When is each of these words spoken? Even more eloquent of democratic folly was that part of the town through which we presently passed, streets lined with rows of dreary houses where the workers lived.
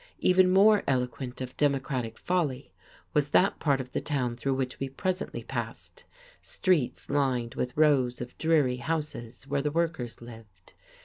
Even 0.17 0.49
more 0.49 0.83
eloquent 0.87 1.41
of 1.41 1.55
democratic 1.57 2.17
folly 2.17 2.73
was 3.13 3.29
that 3.29 3.59
part 3.59 3.79
of 3.79 3.91
the 3.91 4.01
town 4.01 4.35
through 4.35 4.55
which 4.55 4.79
we 4.79 4.89
presently 4.89 5.43
passed, 5.43 6.05
streets 6.41 7.07
lined 7.07 7.53
with 7.53 7.77
rows 7.77 8.19
of 8.19 8.35
dreary 8.39 8.77
houses 8.77 9.47
where 9.47 9.61
the 9.61 9.69
workers 9.69 10.19
lived. 10.19 10.73